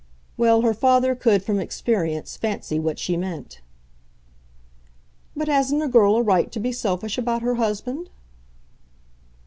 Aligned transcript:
Well, 0.35 0.61
her 0.63 0.73
father 0.73 1.13
could, 1.13 1.43
from 1.43 1.59
experience, 1.59 2.35
fancy 2.35 2.79
what 2.79 2.97
she 2.97 3.15
meant. 3.15 3.61
"But 5.35 5.47
hasn't 5.47 5.83
a 5.83 5.87
girl 5.87 6.15
a 6.15 6.23
right 6.23 6.51
to 6.53 6.59
be 6.59 6.71
selfish 6.71 7.19
about 7.19 7.43
her 7.43 7.53
husband?" 7.61 8.09